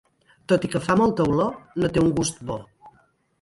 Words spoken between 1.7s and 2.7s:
no té un gust bo.